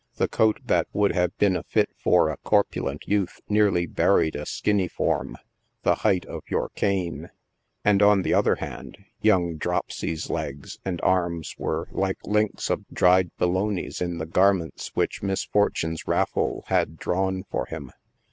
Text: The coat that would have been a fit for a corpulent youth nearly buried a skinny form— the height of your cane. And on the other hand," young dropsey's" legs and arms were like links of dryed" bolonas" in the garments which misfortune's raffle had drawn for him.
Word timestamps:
The 0.15 0.27
coat 0.27 0.61
that 0.65 0.87
would 0.93 1.11
have 1.11 1.37
been 1.37 1.55
a 1.55 1.61
fit 1.61 1.91
for 1.95 2.29
a 2.29 2.37
corpulent 2.37 3.07
youth 3.07 3.39
nearly 3.47 3.85
buried 3.85 4.35
a 4.35 4.47
skinny 4.47 4.87
form— 4.87 5.37
the 5.83 5.93
height 6.01 6.25
of 6.25 6.41
your 6.49 6.69
cane. 6.69 7.29
And 7.85 8.01
on 8.01 8.23
the 8.23 8.33
other 8.33 8.55
hand," 8.55 8.97
young 9.21 9.57
dropsey's" 9.57 10.27
legs 10.31 10.79
and 10.83 10.99
arms 11.01 11.53
were 11.59 11.87
like 11.91 12.17
links 12.25 12.71
of 12.71 12.83
dryed" 12.91 13.29
bolonas" 13.39 14.01
in 14.01 14.17
the 14.17 14.25
garments 14.25 14.87
which 14.95 15.21
misfortune's 15.21 16.07
raffle 16.07 16.63
had 16.65 16.97
drawn 16.97 17.43
for 17.43 17.67
him. 17.67 17.91